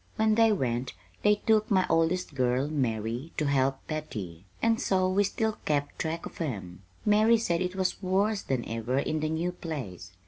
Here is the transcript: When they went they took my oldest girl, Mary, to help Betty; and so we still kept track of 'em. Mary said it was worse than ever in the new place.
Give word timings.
When 0.15 0.33
they 0.33 0.51
went 0.51 0.93
they 1.21 1.35
took 1.45 1.69
my 1.69 1.85
oldest 1.87 2.33
girl, 2.33 2.67
Mary, 2.67 3.33
to 3.37 3.45
help 3.45 3.85
Betty; 3.85 4.45
and 4.59 4.81
so 4.81 5.07
we 5.07 5.23
still 5.23 5.59
kept 5.63 5.99
track 5.99 6.25
of 6.25 6.41
'em. 6.41 6.81
Mary 7.05 7.37
said 7.37 7.61
it 7.61 7.75
was 7.75 8.01
worse 8.01 8.41
than 8.41 8.67
ever 8.67 8.97
in 8.97 9.19
the 9.19 9.29
new 9.29 9.51
place. 9.51 10.11